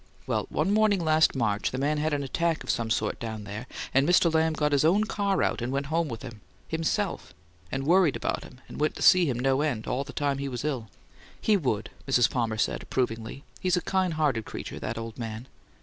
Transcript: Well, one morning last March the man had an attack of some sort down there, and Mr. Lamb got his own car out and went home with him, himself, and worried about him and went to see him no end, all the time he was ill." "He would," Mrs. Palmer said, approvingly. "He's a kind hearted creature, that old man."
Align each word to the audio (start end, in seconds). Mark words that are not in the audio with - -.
Well, 0.25 0.47
one 0.49 0.73
morning 0.73 0.99
last 1.05 1.35
March 1.35 1.69
the 1.69 1.77
man 1.77 1.99
had 1.99 2.11
an 2.11 2.23
attack 2.23 2.63
of 2.63 2.71
some 2.71 2.89
sort 2.89 3.19
down 3.19 3.43
there, 3.43 3.67
and 3.93 4.09
Mr. 4.09 4.33
Lamb 4.33 4.53
got 4.53 4.71
his 4.71 4.83
own 4.83 5.03
car 5.03 5.43
out 5.43 5.61
and 5.61 5.71
went 5.71 5.85
home 5.93 6.07
with 6.07 6.23
him, 6.23 6.41
himself, 6.67 7.35
and 7.71 7.85
worried 7.85 8.15
about 8.15 8.43
him 8.43 8.61
and 8.67 8.79
went 8.79 8.95
to 8.95 9.03
see 9.03 9.27
him 9.27 9.37
no 9.37 9.61
end, 9.61 9.85
all 9.85 10.03
the 10.03 10.11
time 10.11 10.39
he 10.39 10.49
was 10.49 10.65
ill." 10.65 10.89
"He 11.39 11.55
would," 11.55 11.91
Mrs. 12.07 12.31
Palmer 12.31 12.57
said, 12.57 12.81
approvingly. 12.81 13.43
"He's 13.59 13.77
a 13.77 13.81
kind 13.81 14.15
hearted 14.15 14.43
creature, 14.43 14.79
that 14.79 14.97
old 14.97 15.19
man." 15.19 15.45